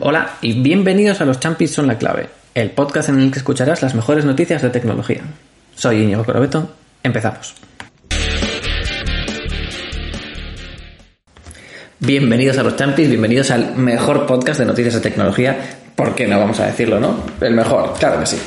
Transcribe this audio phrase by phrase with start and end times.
[0.00, 3.82] Hola y bienvenidos a Los Champis son la clave, el podcast en el que escucharás
[3.82, 5.22] las mejores noticias de tecnología.
[5.76, 7.54] Soy Íñigo Corobeto, empezamos.
[12.00, 15.56] Bienvenidos a Los Champis, bienvenidos al mejor podcast de noticias de tecnología.
[15.94, 17.24] ¿Por qué no vamos a decirlo, no?
[17.40, 18.38] El mejor, claro que sí.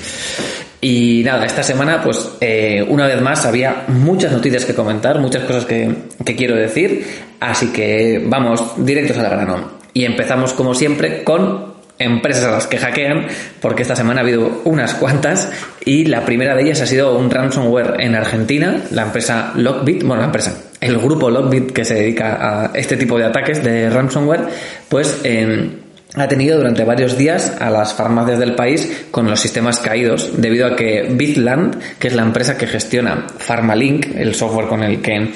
[0.81, 5.43] Y nada, esta semana, pues eh, una vez más había muchas noticias que comentar, muchas
[5.43, 7.05] cosas que, que quiero decir,
[7.39, 9.76] así que vamos directos al grano.
[9.97, 13.25] Y empezamos como siempre con empresas a las que hackean,
[13.59, 15.49] porque esta semana ha habido unas cuantas
[15.83, 20.21] y la primera de ellas ha sido un ransomware en Argentina, la empresa Lockbit, bueno,
[20.21, 24.41] la empresa, el grupo Lockbit que se dedica a este tipo de ataques de ransomware,
[24.87, 25.67] pues eh,
[26.13, 30.67] ha tenido durante varios días a las farmacias del país con los sistemas caídos debido
[30.67, 35.31] a que Bitland, que es la empresa que gestiona Pharmalink, el software con el que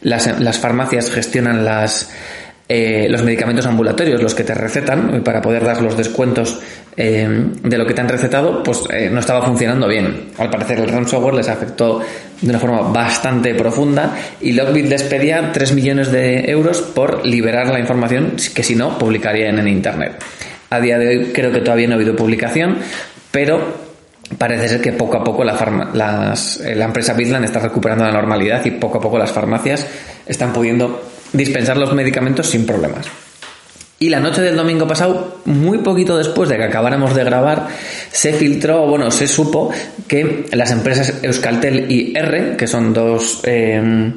[0.00, 2.10] las, las farmacias gestionan las
[2.72, 6.60] eh, los medicamentos ambulatorios, los que te recetan, para poder dar los descuentos
[6.96, 7.28] eh,
[7.64, 10.28] de lo que te han recetado, pues eh, no estaba funcionando bien.
[10.38, 11.98] Al parecer el ransomware les afectó
[12.40, 17.66] de una forma bastante profunda y Lockbit les pedía 3 millones de euros por liberar
[17.70, 20.22] la información que si no publicarían en Internet.
[20.70, 22.78] A día de hoy creo que todavía no ha habido publicación,
[23.32, 23.90] pero
[24.38, 28.64] parece ser que poco a poco la, las, la empresa Bitland está recuperando la normalidad
[28.64, 29.84] y poco a poco las farmacias
[30.24, 33.06] están pudiendo dispensar los medicamentos sin problemas.
[34.02, 37.68] Y la noche del domingo pasado, muy poquito después de que acabáramos de grabar,
[38.10, 39.70] se filtró, bueno, se supo
[40.08, 44.12] que las empresas Euskaltel y R, que son dos, eh,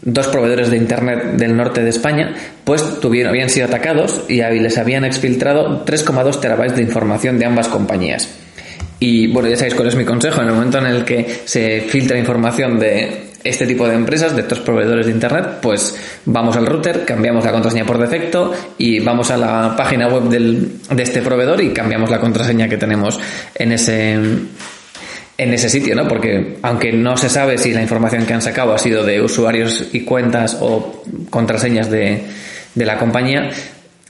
[0.00, 2.34] dos proveedores de Internet del norte de España,
[2.64, 7.68] pues tuvieron, habían sido atacados y les habían exfiltrado 3,2 terabytes de información de ambas
[7.68, 8.30] compañías.
[8.98, 10.40] Y bueno, ya sabéis cuál es mi consejo.
[10.40, 14.42] En el momento en el que se filtra información de este tipo de empresas, de
[14.42, 19.30] estos proveedores de Internet, pues vamos al router, cambiamos la contraseña por defecto y vamos
[19.30, 23.18] a la página web del, de este proveedor y cambiamos la contraseña que tenemos
[23.54, 26.06] en ese, en ese sitio, ¿no?
[26.06, 29.88] Porque aunque no se sabe si la información que han sacado ha sido de usuarios
[29.92, 32.22] y cuentas o contraseñas de,
[32.74, 33.50] de la compañía,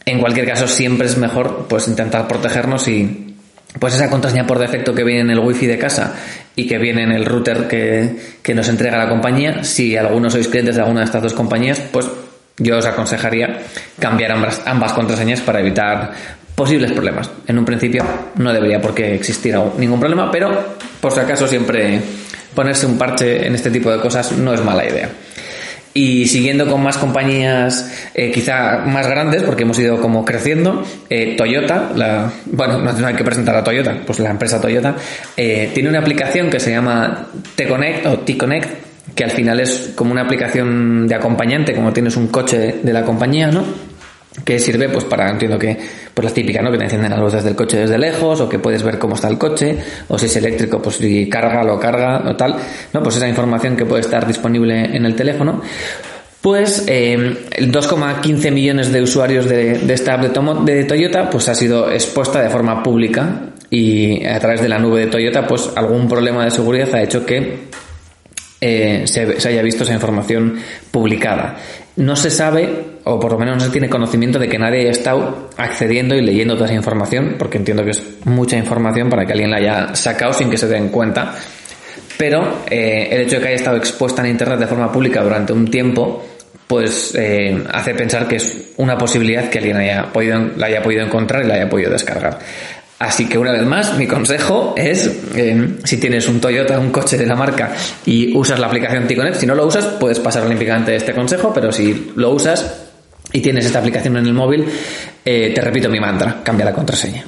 [0.04, 3.31] en cualquier caso siempre es mejor pues intentar protegernos y
[3.78, 6.14] pues esa contraseña por defecto que viene en el wifi de casa
[6.54, 10.76] y que viene en el router que, nos entrega la compañía, si algunos sois clientes
[10.76, 12.06] de alguna de estas dos compañías, pues
[12.58, 13.62] yo os aconsejaría
[13.98, 16.12] cambiar ambas, ambas contraseñas para evitar
[16.54, 17.30] posibles problemas.
[17.46, 18.04] En un principio
[18.36, 22.00] no debería por qué existir ningún problema, pero por si acaso siempre
[22.54, 25.08] ponerse un parche en este tipo de cosas no es mala idea.
[25.94, 31.34] Y siguiendo con más compañías eh, quizá más grandes, porque hemos ido como creciendo, eh,
[31.36, 34.96] Toyota, la, bueno, no hay que presentar a Toyota, pues la empresa Toyota,
[35.36, 40.12] eh, tiene una aplicación que se llama T-Connect o T-Connect, que al final es como
[40.12, 43.91] una aplicación de acompañante, como tienes un coche de la compañía, ¿no?
[44.44, 45.78] Que sirve pues para, entiendo que,
[46.14, 46.70] pues la típica, ¿no?
[46.70, 49.28] Que te encienden las luces del coche desde lejos, o que puedes ver cómo está
[49.28, 49.76] el coche,
[50.08, 52.56] o si es eléctrico, pues si carga, lo carga, o tal,
[52.92, 53.02] ¿no?
[53.02, 55.62] Pues esa información que puede estar disponible en el teléfono.
[56.40, 57.16] Pues eh,
[57.60, 62.50] 2,15 millones de usuarios de, esta app de, de Toyota pues ha sido expuesta de
[62.50, 66.92] forma pública y a través de la nube de Toyota pues algún problema de seguridad
[66.96, 67.68] ha hecho que
[68.64, 70.56] eh, se, haya visto esa información
[70.92, 71.56] publicada.
[71.96, 74.90] No se sabe, o por lo menos no se tiene conocimiento de que nadie haya
[74.90, 79.32] estado accediendo y leyendo toda esa información, porque entiendo que es mucha información para que
[79.32, 81.34] alguien la haya sacado sin que se den cuenta.
[82.16, 85.52] Pero eh, el hecho de que haya estado expuesta en Internet de forma pública durante
[85.52, 86.24] un tiempo,
[86.68, 91.04] pues eh, hace pensar que es una posibilidad que alguien haya podido, la haya podido
[91.04, 92.38] encontrar y la haya podido descargar.
[93.02, 97.18] Así que una vez más, mi consejo es, eh, si tienes un Toyota, un coche
[97.18, 97.72] de la marca
[98.06, 101.72] y usas la aplicación T-Connect, si no lo usas, puedes pasar olímpicamente este consejo, pero
[101.72, 102.81] si lo usas
[103.32, 104.64] y tienes esta aplicación en el móvil,
[105.24, 107.24] eh, te repito mi mantra, cambia la contraseña.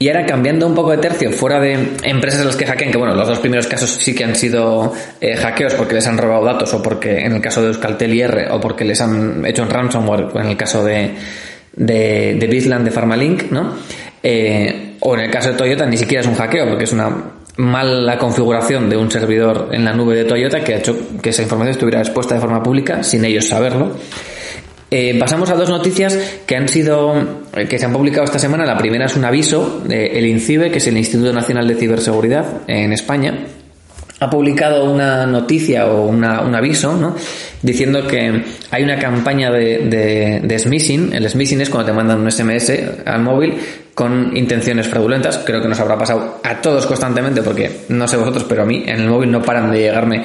[0.00, 2.98] Y ahora cambiando un poco de tercio, fuera de empresas en las que hackean, que
[2.98, 6.44] bueno, los dos primeros casos sí que han sido eh, hackeos porque les han robado
[6.44, 9.64] datos o porque en el caso de Euskaltel y R o porque les han hecho
[9.64, 11.10] un ransomware en el caso de,
[11.74, 13.74] de, de Bitland de Pharmalink, ¿no?
[14.22, 17.10] Eh, o en el caso de Toyota ni siquiera es un hackeo, porque es una
[17.56, 21.42] mala configuración de un servidor en la nube de Toyota que ha hecho que esa
[21.42, 23.96] información estuviera expuesta de forma pública sin ellos saberlo.
[24.90, 27.14] Eh, pasamos a dos noticias que han sido
[27.68, 28.64] que se han publicado esta semana.
[28.64, 32.92] La primera es un aviso del INCIBE, que es el Instituto Nacional de Ciberseguridad en
[32.92, 33.46] España,
[34.20, 37.14] ha publicado una noticia o una, un aviso, ¿no?
[37.62, 41.12] Diciendo que hay una campaña de, de, de, smishing.
[41.12, 42.72] El smishing es cuando te mandan un SMS
[43.04, 43.54] al móvil
[43.94, 45.38] con intenciones fraudulentas.
[45.38, 48.84] Creo que nos habrá pasado a todos constantemente porque no sé vosotros, pero a mí
[48.86, 50.24] en el móvil no paran de llegarme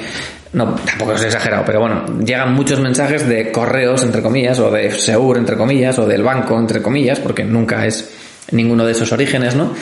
[0.53, 4.91] no, tampoco es exagerado, pero bueno, llegan muchos mensajes de correos, entre comillas, o de
[4.91, 8.13] Seur, entre comillas, o del banco, entre comillas, porque nunca es
[8.51, 9.73] ninguno de esos orígenes, ¿no?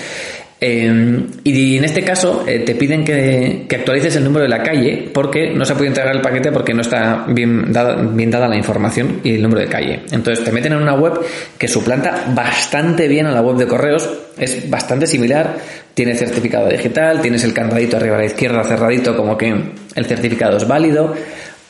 [0.64, 5.10] Eh, y en este caso eh, te piden que, actualices el número de la calle
[5.12, 8.56] porque no se puede entregar el paquete porque no está bien dada, bien dada la
[8.56, 10.02] información y el número de calle.
[10.12, 11.20] Entonces te meten en una web
[11.58, 15.58] que suplanta bastante bien a la web de correos, es bastante similar,
[15.96, 19.52] tiene certificado digital, tienes el candadito arriba a la izquierda cerradito como que
[19.96, 21.16] el certificado es válido.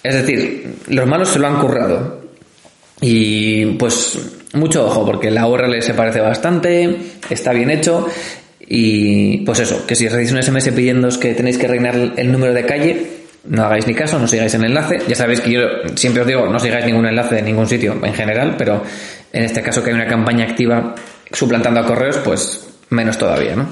[0.04, 2.20] Es decir, los malos se lo han currado.
[3.00, 4.20] Y pues
[4.54, 6.98] mucho ojo, porque la URL se parece bastante,
[7.30, 8.08] está bien hecho
[8.74, 12.54] y pues eso, que si recibís un SMS pidiendo que tenéis que reinar el número
[12.54, 13.06] de calle,
[13.44, 15.00] no hagáis ni caso, no sigáis el enlace.
[15.10, 15.60] Ya sabéis que yo
[15.96, 18.82] siempre os digo, no sigáis ningún enlace de ningún sitio en general, pero
[19.34, 20.96] en este caso que hay una campaña activa
[21.34, 23.68] suplantando a correos, pues menos todavía, ¿no?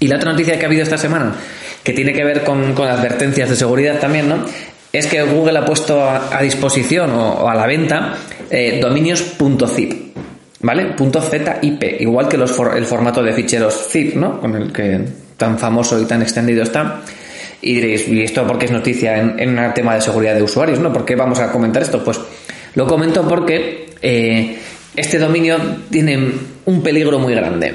[0.00, 1.36] Y la otra noticia que ha habido esta semana,
[1.84, 4.44] que tiene que ver con, advertencias de seguridad también, ¿no?
[4.92, 8.14] Es que Google ha puesto a, disposición o, a la venta
[8.50, 10.07] eh, dominios.zip.
[10.60, 10.86] ¿vale?
[10.96, 14.40] Punto .zip, igual que los el formato de ficheros zip, ¿no?
[14.40, 15.00] Con el que
[15.36, 17.02] tan famoso y tan extendido está.
[17.60, 20.78] Y diréis, ¿y esto por qué es noticia en, un tema de seguridad de usuarios,
[20.78, 20.92] ¿no?
[20.92, 22.02] ¿Por qué vamos a comentar esto?
[22.04, 22.20] Pues
[22.74, 24.56] lo comento porque eh,
[24.94, 25.56] este dominio
[25.90, 26.18] tiene
[26.66, 27.74] un peligro muy grande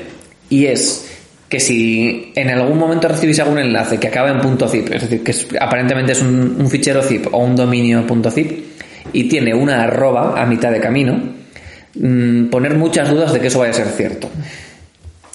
[0.49, 1.09] y es
[1.49, 5.23] que si en algún momento recibís algún enlace que acaba en punto .zip, es decir,
[5.23, 8.63] que aparentemente es un, un fichero zip o un dominio .zip
[9.11, 11.42] y tiene una arroba a mitad de camino,
[11.95, 14.29] Mm, poner muchas dudas de que eso vaya a ser cierto.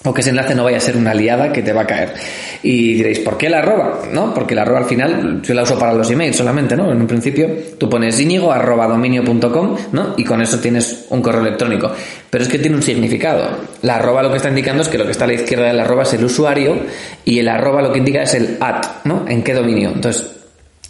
[0.05, 2.15] O que ese enlace no vaya a ser una aliada que te va a caer.
[2.63, 4.03] Y diréis, ¿por qué la arroba?
[4.13, 4.33] ¿No?
[4.33, 6.93] Porque la arroba al final yo la uso para los emails solamente, ¿no?
[6.93, 10.15] En un principio tú pones íñigo arroba dominio.com, ¿no?
[10.17, 11.91] Y con eso tienes un correo electrónico.
[12.31, 13.49] Pero es que tiene un significado.
[13.83, 15.73] La arroba lo que está indicando es que lo que está a la izquierda de
[15.75, 16.77] la arroba es el usuario
[17.25, 19.25] y el arroba lo que indica es el at, ¿no?
[19.29, 19.91] ¿En qué dominio?
[19.93, 20.38] Entonces,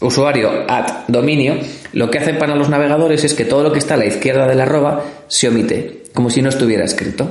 [0.01, 1.57] usuario at dominio,
[1.93, 4.47] lo que hace para los navegadores es que todo lo que está a la izquierda
[4.47, 7.29] del arroba se omite, como si no estuviera escrito.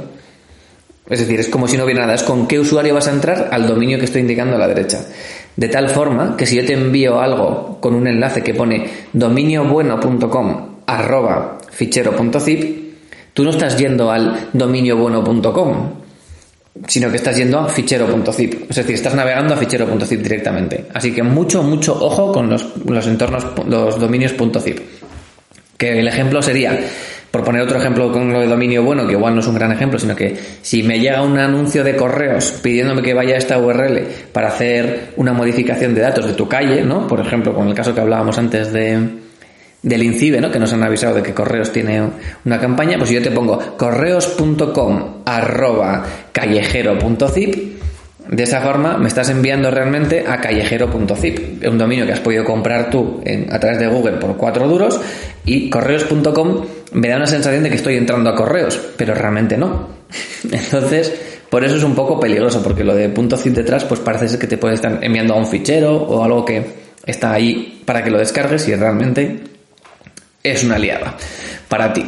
[1.10, 3.50] Es decir, es como si no hubiera nada, es con qué usuario vas a entrar
[3.52, 5.06] al dominio que estoy indicando a la derecha.
[5.56, 10.82] De tal forma que si yo te envío algo con un enlace que pone dominiobueno.com
[10.86, 12.94] arroba fichero.zip,
[13.34, 15.94] tú no estás yendo al dominiobueno.com,
[16.88, 18.70] sino que estás yendo a fichero.zip.
[18.70, 20.86] Es decir, estás navegando a fichero.zip directamente.
[20.94, 24.80] Así que mucho, mucho ojo con los, entornos, los dominios.zip.
[25.78, 26.80] Que el ejemplo sería,
[27.32, 29.72] por poner otro ejemplo con lo de dominio bueno, que igual no es un gran
[29.72, 33.60] ejemplo, sino que si me llega un anuncio de correos pidiéndome que vaya a esta
[33.60, 34.02] URL
[34.32, 37.06] para hacer una modificación de datos de tu calle, ¿no?
[37.08, 39.27] Por ejemplo, con el caso que hablábamos antes de,
[39.82, 40.52] del INCIBE, ¿no?
[40.52, 42.02] que nos han avisado de que Correos tiene
[42.46, 47.78] una campaña, pues yo te pongo correos.com arroba callejero.zip,
[48.30, 52.90] de esa forma me estás enviando realmente a callejero.zip, un dominio que has podido comprar
[52.90, 55.00] tú a través de Google por cuatro duros
[55.46, 59.88] y correos.com me da una sensación de que estoy entrando a correos, pero realmente no.
[60.52, 61.14] Entonces,
[61.50, 64.48] por eso es un poco peligroso, porque lo de .zip detrás pues parece ser que
[64.48, 68.18] te puede estar enviando a un fichero o algo que está ahí para que lo
[68.18, 69.57] descargues y realmente
[70.44, 71.16] es una aliada
[71.68, 72.06] para ti.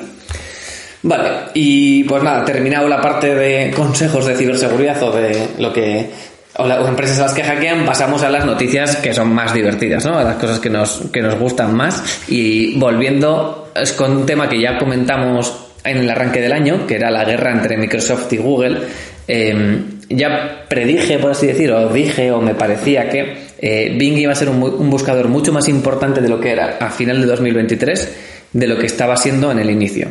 [1.02, 6.10] Vale, y pues nada, terminado la parte de consejos de ciberseguridad o de lo que
[6.58, 10.06] o las empresas a las que hackean, pasamos a las noticias que son más divertidas,
[10.06, 10.20] ¿no?
[10.20, 12.22] A las cosas que nos, que nos gustan más.
[12.28, 16.96] Y volviendo es con un tema que ya comentamos en el arranque del año, que
[16.96, 18.80] era la guerra entre Microsoft y Google.
[19.26, 24.32] Em, ya predije, por así decirlo, o dije, o me parecía que eh, Bing iba
[24.32, 28.16] a ser un, buscador mucho más importante de lo que era a final de 2023
[28.54, 30.08] de lo que estaba siendo en el inicio.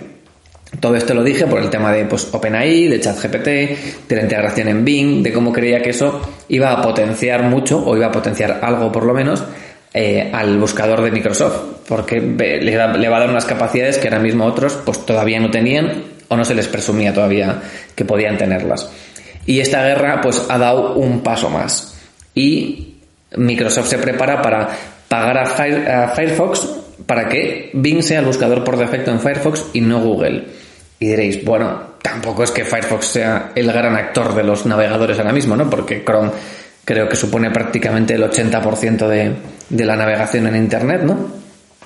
[0.81, 3.47] Todo esto lo dije por el tema de pues, OpenAI, de ChatGPT,
[4.07, 7.97] de la integración en Bing, de cómo creía que eso iba a potenciar mucho, o
[7.97, 9.43] iba a potenciar algo por lo menos,
[9.95, 14.45] eh, al buscador de Microsoft, porque le, va a dar unas capacidades que ahora mismo
[14.45, 17.63] otros pues todavía no tenían o no se les presumía todavía
[17.95, 18.91] que podían tenerlas.
[19.47, 21.97] Y esta guerra pues ha dado un paso más.
[22.35, 22.98] Y
[23.37, 24.69] Microsoft se prepara para
[25.09, 26.69] pagar a, Firefox
[27.07, 30.45] para que Bing sea el buscador por defecto en Firefox y no Google.
[31.01, 35.33] Y diréis, bueno, tampoco es que Firefox sea el gran actor de los navegadores ahora
[35.33, 35.71] mismo, ¿no?
[35.71, 36.31] Porque Chrome
[36.85, 39.33] creo que supone prácticamente el 80% de,
[39.69, 41.29] de la navegación en Internet, ¿no?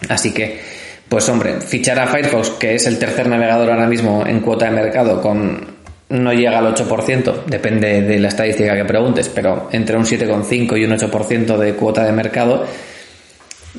[0.08, 0.60] Así que,
[1.08, 4.72] pues hombre, fichar a Firefox, que es el tercer navegador ahora mismo en cuota de
[4.72, 5.81] mercado con
[6.12, 10.84] no llega al 8%, depende de la estadística que preguntes, pero entre un 7,5 y
[10.84, 12.66] un 8% de cuota de mercado,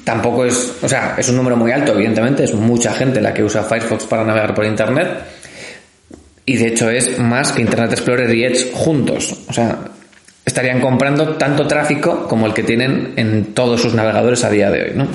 [0.04, 3.44] tampoco es, o sea, es un número muy alto, evidentemente, es mucha gente la que
[3.44, 5.10] usa Firefox para navegar por Internet,
[6.46, 9.80] y de hecho es más que Internet Explorer y Edge juntos, o sea,
[10.44, 14.84] estarían comprando tanto tráfico como el que tienen en todos sus navegadores a día de
[14.84, 15.08] hoy, ¿no?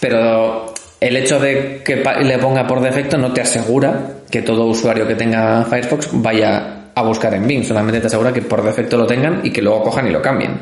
[0.00, 0.71] Pero
[1.06, 5.14] el hecho de que le ponga por defecto no te asegura que todo usuario que
[5.14, 9.40] tenga Firefox vaya a buscar en Bing, solamente te asegura que por defecto lo tengan
[9.42, 10.58] y que luego cojan y lo cambien.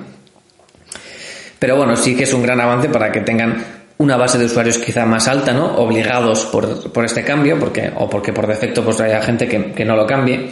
[1.59, 3.62] Pero bueno, sí que es un gran avance para que tengan
[3.99, 5.76] una base de usuarios quizá más alta, ¿no?
[5.76, 9.94] Obligados por, este cambio, porque, o porque por defecto pues haya gente que, que no
[9.94, 10.50] lo cambie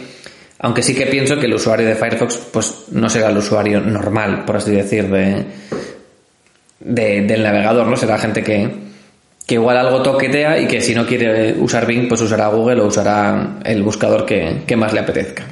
[0.59, 4.43] aunque sí que pienso que el usuario de Firefox pues no será el usuario normal,
[4.45, 5.45] por así decir, de,
[6.79, 7.95] del navegador, ¿no?
[7.95, 8.69] Será gente que,
[9.49, 12.85] que igual algo toquetea y que si no quiere usar Bing, pues usará Google o
[12.85, 15.43] usará el buscador que, que más le apetezca.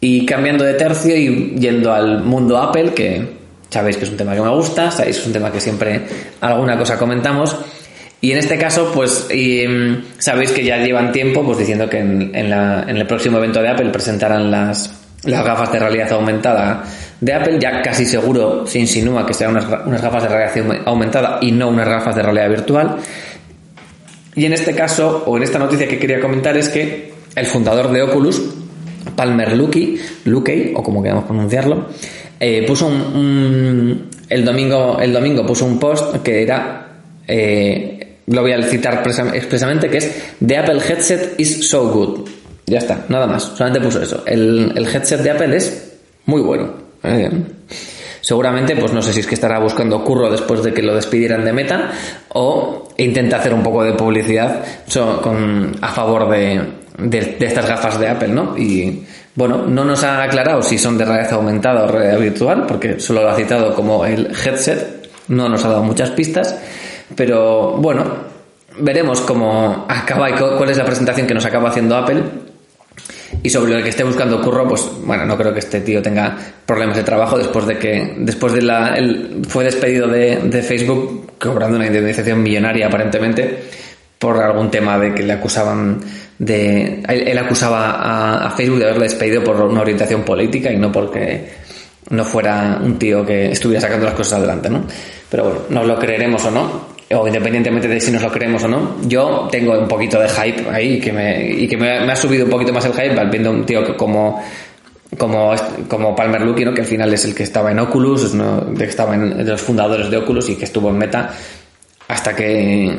[0.00, 3.22] Y cambiando de tercio y yendo al mundo Apple, que
[3.70, 6.00] sabéis que es un tema que me gusta, sabéis que es un tema que siempre
[6.40, 7.56] alguna cosa comentamos,
[8.20, 12.34] y en este caso, pues mm, sabéis que ya llevan tiempo pues diciendo que en,
[12.34, 16.84] el próximo evento de Apple presentarán las, las gafas de realidad aumentada
[17.20, 17.58] de Apple.
[17.60, 21.88] Ya casi seguro se insinúa que serán unas, gafas de realidad aumentada y no unas
[21.88, 22.96] gafas de realidad virtual.
[24.34, 27.90] Y en este caso, o en esta noticia que quería comentar, es que el fundador
[27.90, 28.40] de Oculus,
[29.16, 31.86] Palmer Luckey, Luckey o como queramos pronunciarlo,
[32.38, 36.86] eh, puso un, el domingo el domingo puso un post que era
[37.26, 39.02] eh, lo voy a citar
[39.34, 40.10] expresamente, que es
[40.44, 42.28] The Apple Headset is so good.
[42.68, 43.42] Ya está, nada más.
[43.44, 44.22] Solamente puso eso.
[44.26, 45.92] El, headset de Apple es
[46.26, 46.70] muy bueno.
[47.02, 47.30] Eh,
[48.20, 51.44] seguramente, pues no sé si es que estará buscando curro después de que lo despidieran
[51.44, 51.90] de Meta
[52.30, 54.64] o intenta hacer un poco de publicidad
[55.22, 56.60] con, a favor de,
[56.98, 58.56] de, estas gafas de Apple, ¿no?
[58.58, 63.00] Y bueno, no nos ha aclarado si son de realidad aumentada o realidad virtual, porque
[63.00, 66.58] solo lo ha citado como el headset, no nos ha dado muchas pistas.
[67.14, 68.04] Pero bueno,
[68.80, 72.22] veremos cómo acaba y cuál es la presentación que nos acaba haciendo Apple.
[73.42, 76.36] Y sobre lo que esté buscando curro, pues bueno, no creo que este tío tenga
[76.66, 81.76] problemas de trabajo después de que, después de la, él fue despedido de, Facebook cobrando
[81.76, 83.62] una indemnización millonaria aparentemente
[84.18, 86.00] por algún tema de que le acusaban
[86.38, 91.48] de, él, acusaba a, Facebook de haberle despedido por una orientación política y no porque
[92.10, 94.84] no fuera un tío que estuviera sacando las cosas adelante, ¿no?
[95.30, 98.68] Pero bueno, nos lo creeremos o no, o independientemente de si nos lo creemos o
[98.68, 102.44] no, yo tengo un poquito de hype ahí que me, y que me, ha subido
[102.44, 104.42] un poquito más el hype viendo un tío que como
[105.16, 105.54] como,
[105.88, 106.74] como Palmer Luckey, ¿no?
[106.74, 108.74] que al final es el que estaba en Oculus, ¿no?
[108.74, 111.34] que estaba en, los fundadores de Oculus y que estuvo en Meta
[112.08, 112.94] hasta que,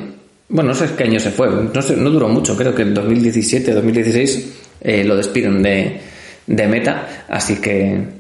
[0.50, 2.96] bueno, no sé qué año se fue, no, sé, no duró mucho, creo que en
[2.96, 6.02] 2017, 2016 eh, lo despiden de,
[6.48, 8.19] de Meta, así que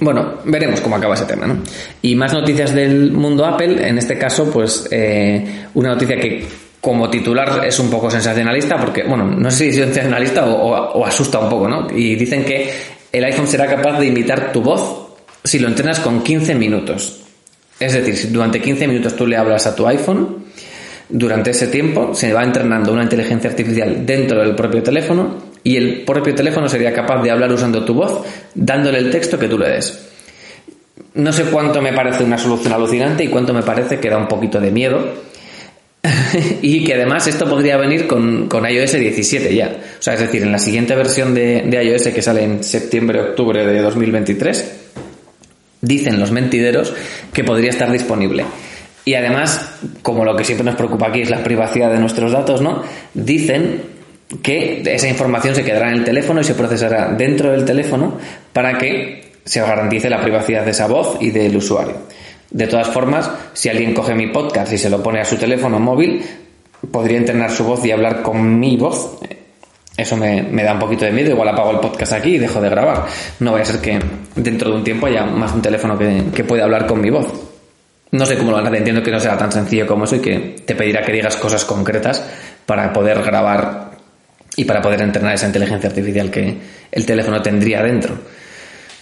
[0.00, 1.58] bueno, veremos cómo acaba ese tema, ¿no?
[2.02, 6.44] Y más noticias del mundo Apple, en este caso, pues eh, una noticia que
[6.80, 11.38] como titular es un poco sensacionalista, porque, bueno, no sé si es sensacionalista o, asusta
[11.38, 11.88] un poco, ¿no?
[11.90, 12.70] Y dicen que
[13.10, 15.08] el iPhone será capaz de imitar tu voz
[15.42, 17.22] si lo entrenas con 15 minutos.
[17.80, 20.44] Es decir, si durante 15 minutos tú le hablas a tu iPhone,
[21.08, 26.02] durante ese tiempo se va entrenando una inteligencia artificial dentro del propio teléfono y el
[26.02, 29.68] propio teléfono sería capaz de hablar usando tu voz, dándole el texto que tú le
[29.68, 30.06] des.
[31.14, 34.28] No sé cuánto me parece una solución alucinante y cuánto me parece que da un
[34.28, 35.26] poquito de miedo.
[36.62, 39.76] y que además esto podría venir con, iOS 17 ya.
[39.98, 43.66] O sea, es decir, en la siguiente versión de, de iOS que sale en septiembre-octubre
[43.66, 44.72] de 2023,
[45.80, 46.92] dicen los mentideros
[47.32, 48.44] que podría estar disponible.
[49.06, 49.70] Y además,
[50.02, 52.82] como lo que siempre nos preocupa aquí es la privacidad de nuestros datos, ¿no?
[53.14, 53.82] Dicen
[54.42, 58.18] que esa información se quedará en el teléfono y se procesará dentro del teléfono
[58.52, 61.94] para que se garantice la privacidad de esa voz y del usuario.
[62.50, 65.78] De todas formas, si alguien coge mi podcast y se lo pone a su teléfono
[65.78, 66.24] móvil,
[66.90, 69.20] podría entrenar su voz y hablar con mi voz.
[69.96, 71.30] Eso me, da un poquito de miedo.
[71.30, 73.06] Igual apago el podcast aquí y dejo de grabar.
[73.38, 74.00] No vaya a ser que
[74.34, 77.55] dentro de un tiempo haya más un teléfono que, que pueda hablar con mi voz.
[78.12, 78.78] No sé cómo lo van a hacer.
[78.78, 81.64] Entiendo que no será tan sencillo como eso y que te pedirá que digas cosas
[81.64, 82.24] concretas
[82.64, 83.90] para poder grabar
[84.56, 86.56] y para poder entrenar esa inteligencia artificial que
[86.90, 88.14] el teléfono tendría dentro.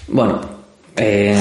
[0.09, 0.41] Bueno,
[0.97, 1.37] eh,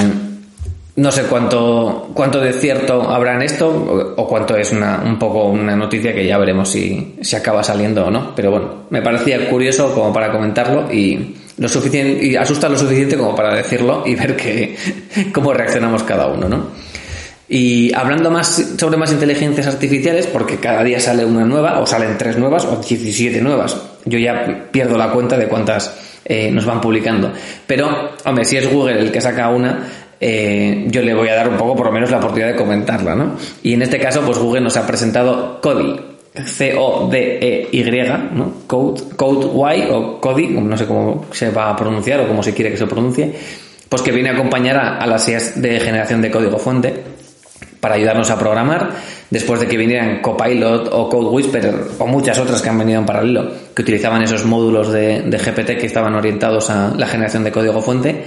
[0.96, 5.46] no sé cuánto, cuánto de cierto habrá en esto o, cuánto es una, un poco
[5.46, 8.34] una noticia que ya veremos si, si acaba saliendo o no.
[8.36, 13.16] Pero bueno, me parecía curioso como para comentarlo y, lo suficiente, y asusta lo suficiente
[13.16, 14.76] como para decirlo y ver que,
[15.32, 16.66] cómo reaccionamos cada uno, ¿no?
[17.56, 22.18] Y hablando más sobre más inteligencias artificiales, porque cada día sale una nueva, o salen
[22.18, 23.80] tres nuevas, o 17 nuevas.
[24.06, 27.32] Yo ya pierdo la cuenta de cuántas eh, nos van publicando.
[27.64, 29.86] Pero, hombre, si es Google el que saca una,
[30.20, 33.14] eh, yo le voy a dar un poco por lo menos la oportunidad de comentarla,
[33.14, 33.36] ¿no?
[33.62, 35.94] Y en este caso, pues Google nos ha presentado Cody,
[36.34, 37.84] C-O-D-E-Y,
[38.32, 38.52] ¿no?
[38.66, 42.52] Code, Code Y o Cody, no sé cómo se va a pronunciar o cómo se
[42.52, 43.32] quiere que se pronuncie
[43.94, 47.13] pues que viene a acompañar a, las IAs de generación de código fuente
[47.84, 48.92] para ayudarnos a programar,
[49.28, 53.04] después de que vinieran Copilot o Code Whisperer o muchas otras que han venido en
[53.04, 57.82] paralelo, que utilizaban esos módulos de, GPT que estaban orientados a la generación de código
[57.82, 58.24] fuente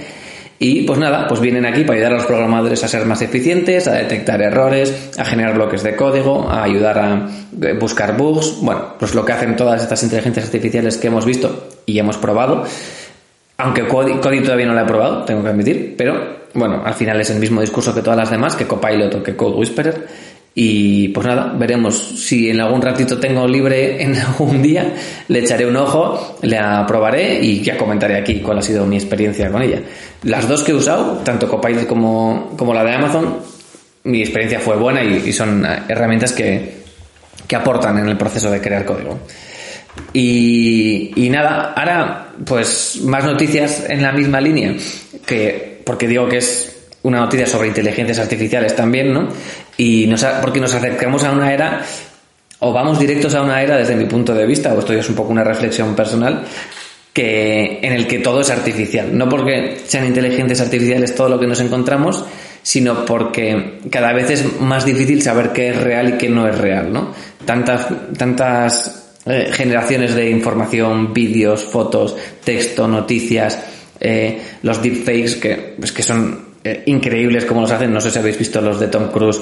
[0.60, 3.88] y pues nada, pues vienen aquí para ayudar a los programadores a ser más eficientes,
[3.88, 7.28] a detectar errores, a generar bloques de código, a ayudar a
[7.60, 8.58] eh, buscar bugs.
[8.60, 12.62] Bueno, pues lo que hacen todas estas inteligencias artificiales que hemos visto y hemos probado.
[13.56, 17.30] Aunque Cody, todavía no lo he probado, tengo que admitir, pero bueno, al final es
[17.30, 20.06] el mismo discurso que todas las demás, que Copilot o que Code Whisperer.
[20.54, 24.92] Y pues nada, veremos si en algún ratito tengo libre en algún día,
[25.28, 29.50] le echaré un ojo, la probaré y ya comentaré aquí cuál ha sido mi experiencia
[29.50, 29.80] con ella.
[30.24, 33.36] Las dos que he usado, tanto Copilot como, como la de Amazon,
[34.04, 36.78] mi experiencia fue buena y, son herramientas que,
[37.46, 39.18] que, aportan en el proceso de crear código.
[40.12, 44.74] Y, y nada, ahora pues más noticias en la misma línea,
[45.26, 49.26] que porque digo que es una noticia sobre inteligencias artificiales también, ¿no?
[49.78, 51.82] Y nos, porque nos acercamos a una era,
[52.58, 55.08] o vamos directos a una era desde mi punto de vista, o esto ya es
[55.08, 56.44] un poco una reflexión personal,
[57.10, 59.16] que, en el que todo es artificial.
[59.16, 62.22] No porque sean inteligencias artificiales todo lo que nos encontramos,
[62.62, 66.58] sino porque cada vez es más difícil saber qué es real y qué no es
[66.58, 67.14] real, ¿no?
[67.46, 67.86] Tantas,
[68.18, 72.14] tantas eh, generaciones de información, vídeos, fotos,
[72.44, 73.58] texto, noticias,
[74.00, 77.92] eh, los deepfakes que, pues que son eh, increíbles como los hacen.
[77.92, 79.40] No sé si habéis visto los de Tom Cruise,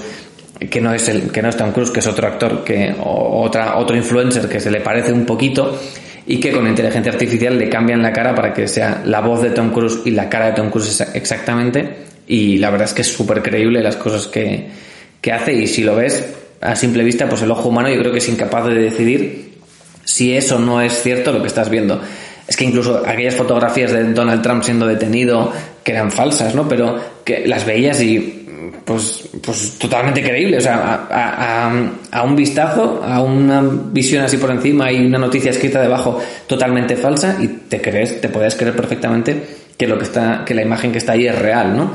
[0.71, 3.43] que no es el, que no es Tom Cruise, que es otro actor, que, o
[3.43, 5.79] otra, otro influencer que se le parece un poquito
[6.27, 9.51] y que con inteligencia artificial le cambian la cara para que sea la voz de
[9.51, 12.07] Tom Cruise y la cara de Tom Cruise exactamente.
[12.27, 14.67] Y la verdad es que es súper creíble las cosas que,
[15.21, 16.25] que hace y si lo ves
[16.61, 19.57] a simple vista, pues el ojo humano yo creo que es incapaz de decidir
[20.05, 22.01] si eso no es cierto lo que estás viendo.
[22.47, 26.69] Es que incluso aquellas fotografías de Donald Trump siendo detenido, que eran falsas, ¿no?
[26.69, 28.47] Pero que las veías y
[28.85, 30.59] pues, pues totalmente creíble.
[30.59, 31.09] O sea,
[32.11, 36.97] a, un vistazo, a una visión así por encima y una noticia escrita debajo totalmente
[36.97, 39.43] falsa y te crees, te puedes creer perfectamente
[39.77, 41.93] que lo que está, que la imagen que está ahí es real, ¿no?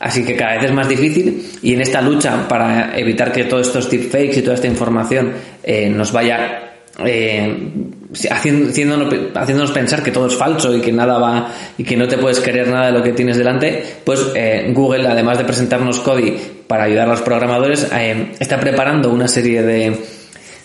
[0.00, 3.68] Así que cada vez es más difícil y en esta lucha para evitar que todos
[3.68, 6.72] estos deepfakes y toda esta información eh, nos vaya
[7.04, 7.56] eh,
[8.30, 11.48] haciéndonos, pensar que todo es falso y que nada va
[11.78, 15.08] y que no te puedes creer nada de lo que tienes delante, pues eh, Google,
[15.08, 16.34] además de presentarnos Cody
[16.66, 19.96] para ayudar a los programadores, eh, está preparando una serie de,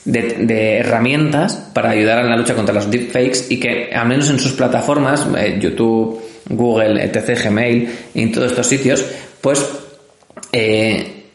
[0.05, 4.39] de, herramientas para ayudar en la lucha contra los deepfakes y que, al menos en
[4.39, 9.05] sus plataformas, eh, YouTube, Google, etc., Gmail y en todos estos sitios,
[9.41, 9.65] pues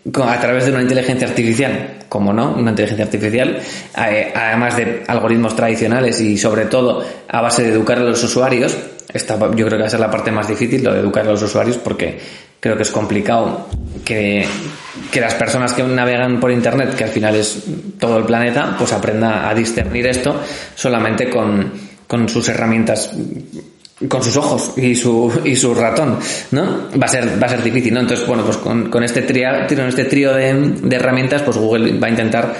[0.04, 3.60] a través de una inteligencia artificial, como no, una inteligencia artificial,
[4.08, 8.76] eh, además de algoritmos tradicionales y sobre todo a base de educar a los usuarios,
[9.12, 11.30] esta yo creo que va a ser la parte más difícil, lo de educar a
[11.30, 12.18] los usuarios, porque
[12.58, 13.68] creo que es complicado
[14.04, 14.44] que,
[15.10, 17.62] que las personas que navegan por Internet, que al final es
[17.98, 20.40] todo el planeta, pues aprenda a discernir esto
[20.74, 21.72] solamente con,
[22.06, 23.12] con sus herramientas
[24.08, 26.18] con sus ojos y su, y su ratón,
[26.50, 26.88] ¿no?
[27.00, 28.00] Va a ser, va a ser difícil, ¿no?
[28.00, 32.06] Entonces, bueno, pues con, con este, trío, este trío de, de, herramientas, pues Google va
[32.06, 32.54] a intentar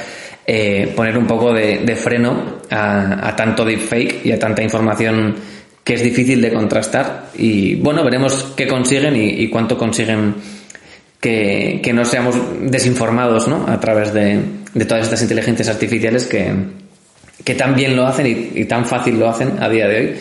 [0.47, 5.37] eh, poner un poco de, de freno a, a, tanto deepfake y a tanta información
[5.85, 7.31] que es difícil de contrastar.
[7.35, 10.35] Y bueno, veremos qué consiguen y, cuánto consiguen
[11.21, 13.67] que, que, no seamos desinformados, ¿no?
[13.67, 14.41] A través de,
[14.75, 16.53] de todas estas inteligencias artificiales que,
[17.45, 20.15] que tan bien lo hacen y tan fácil lo hacen a día de hoy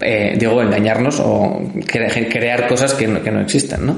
[0.00, 3.96] eh, digo, engañarnos o crear cosas que no, que no existen, ¿no?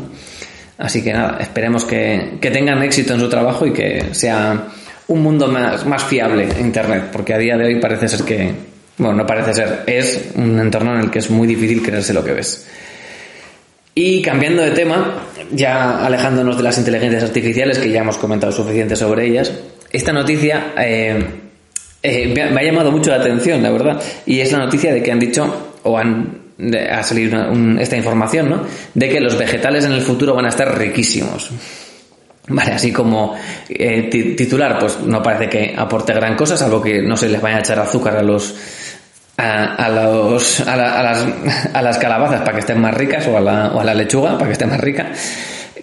[0.78, 4.68] Así que nada, esperemos que, tengan éxito en su trabajo y que sea
[5.08, 8.52] un mundo más, más fiable Internet, porque a día de hoy parece ser que,
[8.98, 12.22] bueno, no parece ser, es un entorno en el que es muy difícil creerse lo
[12.22, 12.66] que ves.
[13.94, 15.22] Y cambiando de tema,
[15.52, 19.50] ya alejándonos de las inteligencias artificiales, que ya hemos comentado suficiente sobre ellas,
[19.90, 21.24] esta noticia eh,
[22.02, 25.10] eh, me ha llamado mucho la atención, la verdad, y es la noticia de que
[25.10, 26.46] han dicho o han
[26.90, 28.62] ha salido esta información, ¿no?
[28.94, 31.50] De que los vegetales en el futuro van a estar riquísimos.
[32.48, 33.34] Vale, así como
[33.68, 37.56] eh, titular, pues no parece que aporte gran cosa, salvo que no se les vaya
[37.56, 38.54] a echar azúcar a los
[39.36, 41.26] a, los a, las,
[41.74, 44.34] a las calabazas para que estén más ricas o a la, o a la lechuga
[44.34, 45.10] para que esté más rica.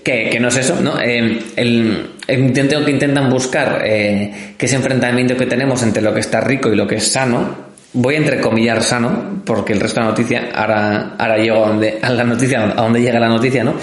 [0.03, 0.99] Que, que, no es eso, ¿no?
[0.99, 6.19] Eh, el, intento que intentan buscar eh, que ese enfrentamiento que tenemos entre lo que
[6.19, 10.05] está rico y lo que es sano, voy a entrecomillar sano, porque el resto de
[10.05, 13.63] la noticia, ahora, ahora llego a, donde, a la noticia, a donde llega la noticia,
[13.63, 13.75] ¿no?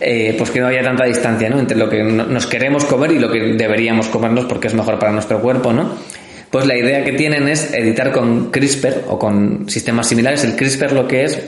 [0.00, 1.58] Eh, pues que no haya tanta distancia, ¿no?
[1.58, 5.12] Entre lo que nos queremos comer y lo que deberíamos comernos porque es mejor para
[5.12, 5.90] nuestro cuerpo, ¿no?
[6.50, 10.44] Pues la idea que tienen es editar con CRISPR o con sistemas similares.
[10.44, 11.38] El CRISPR lo que es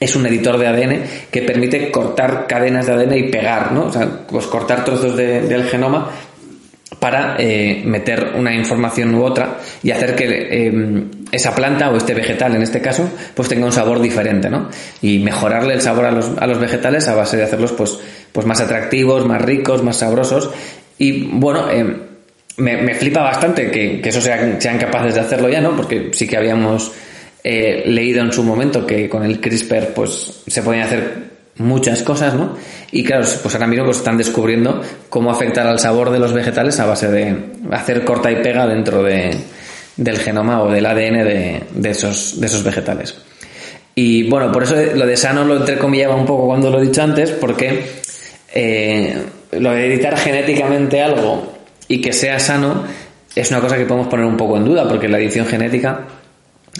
[0.00, 3.84] es un editor de ADN que permite cortar cadenas de ADN y pegar, ¿no?
[3.84, 6.10] O sea, pues cortar trozos del genoma
[6.98, 12.14] para eh, meter una información u otra y hacer que eh, esa planta o este
[12.14, 14.68] vegetal en este caso pues tenga un sabor diferente ¿no?
[15.02, 17.98] y mejorarle el sabor a los, a los vegetales a base de hacerlos pues,
[18.32, 20.50] pues más atractivos, más ricos, más sabrosos
[20.98, 21.84] y bueno eh,
[22.56, 25.76] me, me, flipa bastante que, que eso sean, sean capaces de hacerlo ya ¿no?
[25.76, 26.92] porque sí que habíamos
[27.44, 32.56] leído en su momento que con el CRISPR pues se podían hacer muchas cosas, ¿no?
[32.92, 36.78] Y claro, pues ahora mismo pues están descubriendo cómo afectar al sabor de los vegetales
[36.80, 37.36] a base de
[37.70, 39.36] hacer corta y pega dentro de,
[39.96, 43.16] del genoma o del ADN de, de, esos, de esos vegetales.
[43.94, 47.02] Y bueno, por eso lo de sano lo entrecomillaba un poco cuando lo he dicho
[47.02, 47.82] antes, porque
[48.54, 49.16] eh,
[49.52, 51.54] lo de editar genéticamente algo
[51.88, 52.84] y que sea sano
[53.34, 56.06] es una cosa que podemos poner un poco en duda, porque la edición genética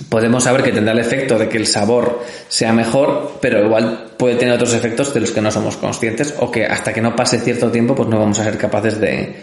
[0.09, 4.37] podemos saber que tendrá el efecto de que el sabor sea mejor, pero igual puede
[4.37, 7.39] tener otros efectos de los que no somos conscientes o que hasta que no pase
[7.41, 9.37] cierto tiempo pues no vamos a ser capaces de,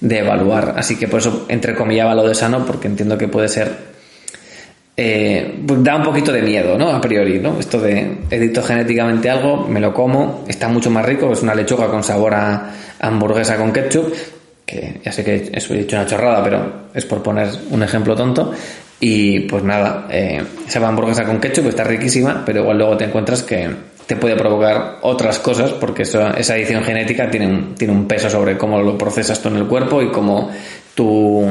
[0.00, 0.74] de evaluar.
[0.76, 3.96] Así que por eso entrecomillaba lo de sano porque entiendo que puede ser...
[4.98, 6.88] Eh, pues da un poquito de miedo, ¿no?
[6.88, 7.60] A priori, ¿no?
[7.60, 11.88] Esto de edito genéticamente algo, me lo como, está mucho más rico, es una lechuga
[11.88, 14.14] con sabor a hamburguesa con ketchup,
[14.64, 18.16] que ya sé que eso he dicho una chorrada, pero es por poner un ejemplo
[18.16, 18.54] tonto,
[19.00, 23.42] y pues nada, eh, esa hamburguesa con ketchup está riquísima, pero igual luego te encuentras
[23.42, 23.68] que
[24.06, 28.56] te puede provocar otras cosas porque esa edición genética tiene un, tiene un peso sobre
[28.56, 30.50] cómo lo procesas tú en el cuerpo y cómo
[30.94, 31.44] tu,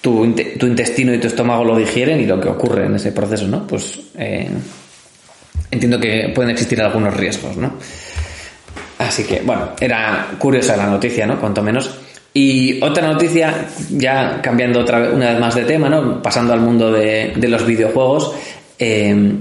[0.00, 3.66] tu, intestino y tu estómago lo digieren y lo que ocurre en ese proceso, ¿no?
[3.66, 4.50] Pues eh,
[5.70, 7.74] entiendo que pueden existir algunos riesgos, ¿no?
[8.98, 11.38] Así que, bueno, era curiosa la noticia, ¿no?
[11.38, 11.90] Cuanto menos.
[12.40, 16.22] Y otra noticia, ya cambiando otra una vez más de tema, ¿no?
[16.22, 18.32] pasando al mundo de, los videojuegos,
[18.78, 19.34] eh,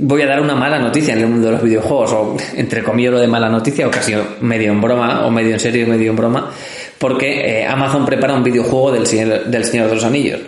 [0.00, 3.12] voy a dar una mala noticia en el mundo de los videojuegos, o entre comillas
[3.12, 6.16] lo de mala noticia, o casi medio en broma, o medio en serio medio en
[6.16, 6.50] broma,
[6.98, 10.40] porque eh, Amazon prepara un videojuego del Señor, de los Anillos.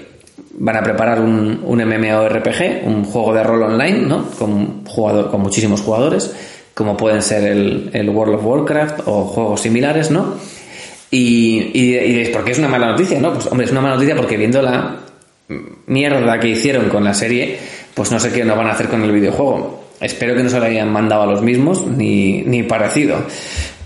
[0.58, 4.24] Van a preparar un, un MMORPG, un juego de rol online, ¿no?
[4.36, 6.34] Con, jugador, con muchísimos jugadores,
[6.74, 10.34] como pueden ser el World of Warcraft o juegos similares, ¿no?
[11.10, 13.18] Y, y, ¿por qué es una mala noticia?
[13.20, 14.96] No, pues hombre, es una mala noticia porque viendo la
[15.86, 17.58] mierda que hicieron con la serie,
[17.94, 19.90] pues no sé qué no van a hacer con el videojuego.
[20.00, 23.24] Espero que no se lo hayan mandado a los mismos, ni, ni parecido.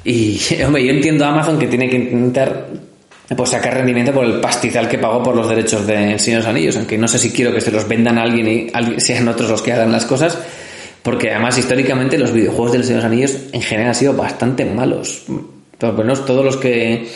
[0.05, 2.69] Y, hombre, yo entiendo a Amazon que tiene que intentar
[3.35, 6.47] pues sacar rendimiento por el pastizal que pagó por los derechos de Señor de los
[6.47, 9.49] Anillos, aunque no sé si quiero que se los vendan a alguien y sean otros
[9.49, 10.39] los que hagan las cosas,
[11.03, 14.67] porque además históricamente los videojuegos del Señor de los Anillos en general han sido bastante
[14.67, 15.25] malos
[15.81, 17.07] menos todos los que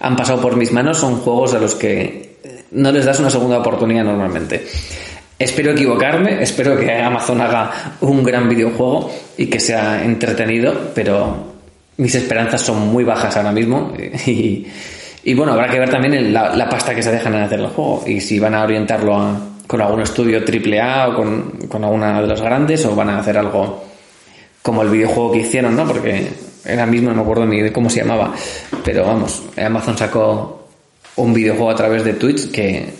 [0.00, 2.30] han pasado por mis manos son juegos a los que
[2.72, 4.66] no les das una segunda oportunidad normalmente.
[5.38, 11.54] Espero equivocarme, espero que Amazon haga un gran videojuego y que sea entretenido, pero
[11.96, 13.92] mis esperanzas son muy bajas ahora mismo
[14.26, 18.04] y, bueno, habrá que ver también la, pasta que se dejan en hacer el juego
[18.06, 22.42] y si van a orientarlo con algún estudio AAA o con, con alguna de los
[22.42, 23.84] grandes o van a hacer algo
[24.62, 25.86] como el videojuego que hicieron, ¿no?
[25.86, 26.28] Porque
[26.64, 28.34] era mismo, no me acuerdo ni de cómo se llamaba,
[28.84, 30.68] pero vamos, Amazon sacó
[31.16, 32.92] un videojuego a través de Twitch que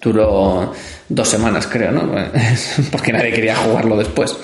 [0.00, 0.72] duró
[1.08, 2.10] dos semanas, creo, ¿no?
[2.90, 4.36] Porque nadie quería jugarlo después.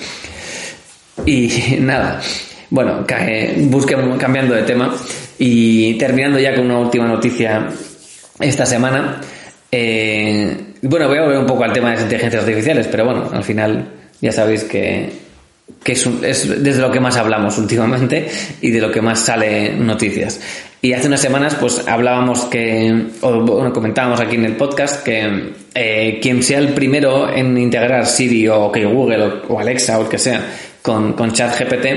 [1.25, 2.21] Y nada,
[2.69, 3.05] bueno,
[3.57, 4.95] busqué cambiando de tema
[5.37, 7.67] y terminando ya con una última noticia
[8.39, 9.19] esta semana.
[9.71, 13.29] Eh, bueno, voy a volver un poco al tema de las inteligencias artificiales, pero bueno,
[13.31, 13.85] al final
[14.21, 15.11] ya sabéis que
[15.83, 18.27] que es, es, desde lo que más hablamos últimamente
[18.61, 20.39] y de lo que más sale noticias.
[20.81, 25.51] Y hace unas semanas, pues hablábamos que, o bueno, comentábamos aquí en el podcast que
[25.75, 30.07] eh, quien sea el primero en integrar Siri o que Google o, Alexa o el
[30.07, 30.41] que sea
[30.81, 31.87] con, con ChatGPT,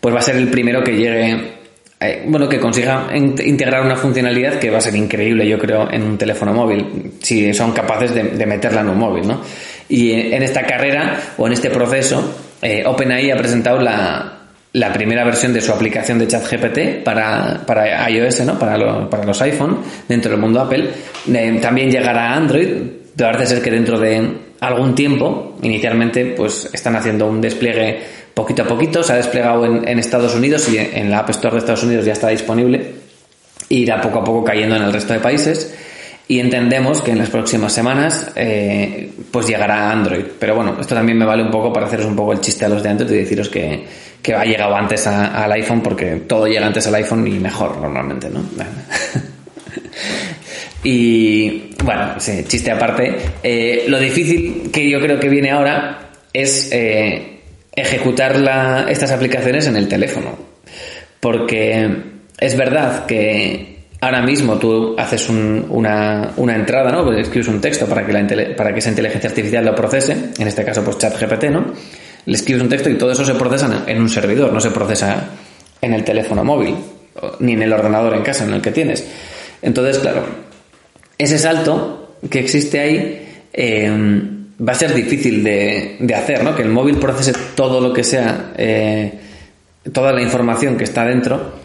[0.00, 1.58] pues va a ser el primero que llegue,
[2.00, 6.02] eh, bueno, que consiga integrar una funcionalidad que va a ser increíble, yo creo, en
[6.02, 9.40] un teléfono móvil, si son capaces de, de meterla en un móvil, ¿no?
[9.88, 14.32] Y en esta carrera o en este proceso, eh, OpenAI ha presentado la,
[14.72, 18.58] la, primera versión de su aplicación de ChatGPT para, para iOS, ¿no?
[18.58, 20.90] para, para los iPhone, dentro del mundo Apple.
[21.32, 22.68] Eh, también llegará a Android.
[23.16, 28.00] Parece ser que dentro de algún tiempo, inicialmente, pues están haciendo un despliegue
[28.34, 29.02] poquito a poquito.
[29.02, 32.04] Se ha desplegado en, en Estados Unidos y en la App Store de Estados Unidos
[32.04, 32.94] ya está disponible.
[33.70, 35.74] Irá poco a poco cayendo en el resto de países
[36.28, 40.24] y entendemos que en las próximas semanas eh, pues llegará Android.
[40.38, 42.68] Pero bueno, esto también me vale un poco para haceros un poco el chiste a
[42.68, 43.84] los de Android y deciros que,
[44.20, 48.28] que ha llegado antes al iPhone porque todo llega antes al iPhone y mejor normalmente,
[48.28, 48.40] ¿no?
[50.84, 53.16] y bueno, sí, chiste aparte.
[53.42, 56.70] Eh, lo difícil que yo creo que viene ahora es...
[56.72, 57.34] Eh,
[57.80, 58.36] ejecutar
[58.88, 60.36] estas aplicaciones en el teléfono.
[61.20, 61.88] Porque
[62.38, 63.67] es verdad que
[64.00, 67.04] ahora mismo tú haces una, entrada, ¿no?
[67.04, 70.48] Pues escribes un texto para que, la, para que esa inteligencia artificial lo procese, en
[70.48, 71.72] este caso pues ChatGPT, ¿no?
[72.26, 75.30] Le escribes un texto y todo eso se procesa en un servidor, no se procesa
[75.80, 76.76] en el teléfono móvil,
[77.40, 79.06] ni en el ordenador en casa en el que tienes.
[79.62, 80.24] Entonces, claro,
[81.16, 83.90] ese salto que existe ahí eh,
[84.60, 86.54] va a ser difícil de, hacer, ¿no?
[86.54, 89.18] Que el móvil procese todo lo que sea, eh,
[89.92, 91.57] toda la información que está dentro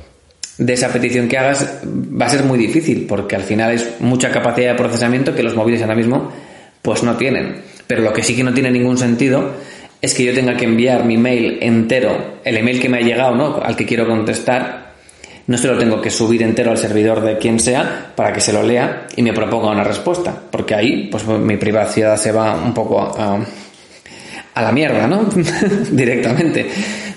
[0.66, 4.32] de esa petición que hagas, va a ser muy difícil, porque al final es mucha
[4.32, 6.32] capacidad de procesamiento que los móviles ahora mismo
[6.82, 7.62] pues no tienen.
[7.88, 9.52] Pero lo que sí que no tiene ningún sentido
[10.02, 13.36] es que yo tenga que enviar mi mail entero, el email que me ha llegado,
[13.36, 13.62] ¿no?
[13.62, 14.94] Al que quiero contestar,
[15.48, 18.54] no se lo tengo que subir entero al servidor de quien sea para que se
[18.54, 22.74] lo lea y me proponga una respuesta, porque ahí pues mi privacidad se va un
[22.74, 23.46] poco a,
[24.56, 25.26] a la mierda, ¿no?
[25.92, 26.68] Directamente.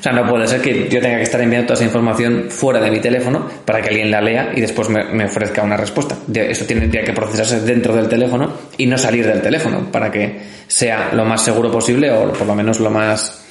[0.07, 2.93] Sea, no puede ser que yo tenga que estar enviando toda esa información fuera de
[2.93, 6.17] mi teléfono para que alguien la lea y después me, ofrezca una respuesta.
[6.33, 11.11] Eso tendría que procesarse dentro del teléfono y no salir del teléfono para que sea
[11.13, 13.43] lo más seguro posible o por lo menos lo más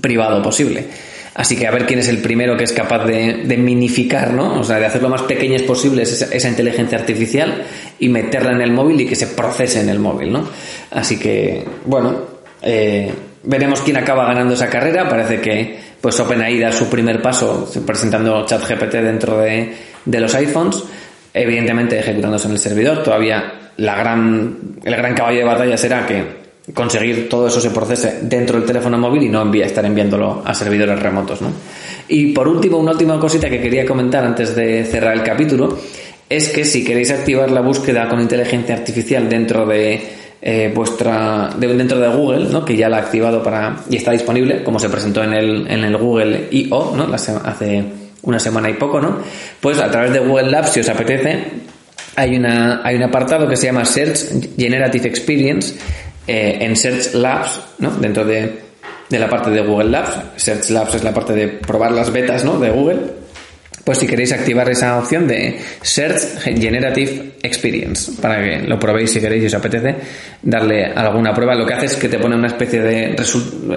[0.00, 0.86] privado posible.
[1.34, 4.60] Así que a ver quién es el primero que es capaz de, minificar, ¿no?
[4.60, 7.64] O sea, de hacer lo más pequeñas posibles esa, inteligencia artificial
[7.98, 10.48] y meterla en el móvil y que se procese en el móvil, ¿no?
[10.90, 12.16] Así que, bueno,
[12.62, 13.12] eh,
[13.44, 15.08] veremos quién acaba ganando esa carrera.
[15.08, 20.82] Parece que pues OpenAI da su primer paso presentando ChatGPT dentro de, de los iPhones,
[21.32, 23.02] evidentemente ejecutándose en el servidor.
[23.02, 28.20] Todavía la gran, el gran caballo de batalla será que conseguir todo eso se procese
[28.22, 31.42] dentro del teléfono móvil y no envía, estar enviándolo a servidores remotos.
[31.42, 31.52] ¿no?
[32.08, 35.78] Y por último, una última cosita que quería comentar antes de cerrar el capítulo
[36.28, 41.98] es que si queréis activar la búsqueda con inteligencia artificial dentro de eh, vuestra dentro
[41.98, 42.66] de Google, ¿no?
[42.66, 45.84] que ya la ha activado para y está disponible, como se presentó en el, en
[45.84, 46.94] el Google I.O.
[46.94, 47.08] ¿no?
[47.14, 47.84] hace
[48.20, 49.20] una semana y poco, ¿no?
[49.58, 51.44] Pues a través de Google Labs, si os apetece,
[52.16, 55.76] hay, una, hay un apartado que se llama Search Generative Experience
[56.26, 57.92] eh, en Search Labs, ¿no?
[57.92, 58.60] Dentro de,
[59.08, 60.12] de, la parte de Google Labs.
[60.36, 62.58] Search Labs es la parte de probar las betas, ¿no?
[62.58, 62.98] De Google.
[63.84, 69.20] Pues si queréis activar esa opción de Search Generative Experience, para que lo probéis si
[69.20, 69.94] queréis y os apetece
[70.42, 73.14] darle alguna prueba, lo que hace es que te pone una especie de,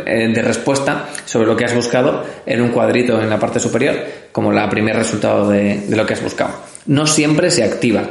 [0.06, 3.96] eh, respuesta sobre lo que has buscado en un cuadrito en la parte superior,
[4.32, 6.54] como la primer resultado de, de lo que has buscado.
[6.86, 8.04] No siempre se activa.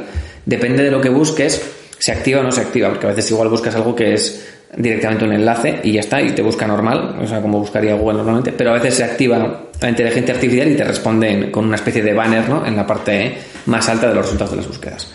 [0.45, 1.61] Depende de lo que busques,
[1.97, 5.25] se activa o no se activa, porque a veces igual buscas algo que es directamente
[5.25, 8.51] un enlace y ya está, y te busca normal, o sea, como buscaría Google normalmente,
[8.51, 12.13] pero a veces se activa la inteligencia artificial y te responden con una especie de
[12.13, 12.65] banner, ¿no?
[12.65, 15.11] En la parte más alta de los resultados de las búsquedas.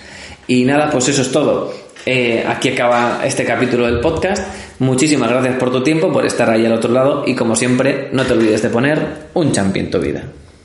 [0.46, 1.72] Y nada, pues eso es todo.
[2.04, 4.44] Eh, aquí acaba este capítulo del podcast.
[4.80, 8.24] Muchísimas gracias por tu tiempo, por estar ahí al otro lado y como siempre, no
[8.24, 10.24] te olvides de poner un champion en tu vida.